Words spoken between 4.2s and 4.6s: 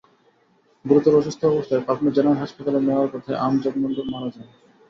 যান।